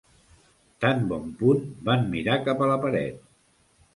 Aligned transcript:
Tan 0.85 1.03
bon 1.11 1.27
punt 1.41 1.67
van 1.89 2.09
mirar 2.15 2.39
cap 2.49 2.63
a 2.67 2.71
la 2.75 2.81
paret. 2.87 3.21